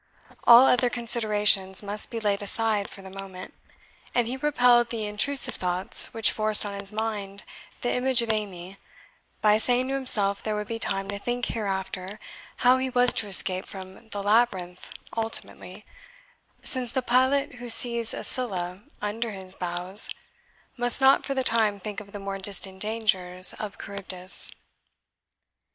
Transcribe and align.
All 0.45 0.65
other 0.65 0.89
considerations 0.89 1.83
must 1.83 2.09
be 2.09 2.19
laid 2.19 2.41
aside 2.41 2.89
for 2.89 3.03
the 3.03 3.11
moment, 3.11 3.53
and 4.15 4.25
he 4.27 4.35
repelled 4.35 4.89
the 4.89 5.05
intrusive 5.05 5.53
thoughts 5.53 6.11
which 6.11 6.31
forced 6.31 6.65
on 6.65 6.73
his 6.79 6.91
mind 6.91 7.43
the 7.81 7.93
image 7.93 8.23
of, 8.23 8.31
Amy, 8.33 8.79
by 9.41 9.59
saying 9.59 9.89
to 9.89 9.93
himself 9.93 10.41
there 10.41 10.55
would 10.55 10.67
be 10.67 10.79
time 10.79 11.07
to 11.09 11.19
think 11.19 11.45
hereafter 11.45 12.19
how 12.65 12.79
he 12.79 12.89
was 12.89 13.13
to 13.13 13.27
escape 13.27 13.67
from 13.67 14.09
the 14.09 14.23
labyrinth 14.23 14.89
ultimately, 15.15 15.85
since 16.63 16.91
the 16.93 17.03
pilot 17.03 17.53
who 17.57 17.69
sees 17.69 18.11
a 18.11 18.23
Scylla 18.23 18.81
under 19.03 19.29
his 19.29 19.53
bows 19.53 20.09
must 20.77 20.99
not 20.99 21.23
for 21.25 21.35
the 21.35 21.43
time 21.43 21.79
think 21.79 21.99
of 21.99 22.11
the 22.11 22.17
more 22.17 22.39
distant 22.39 22.79
dangers 22.79 23.53
of 23.53 23.77
Charybdis. 23.77 24.49